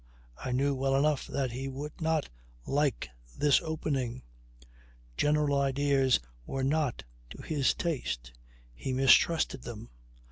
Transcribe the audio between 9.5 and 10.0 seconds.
them.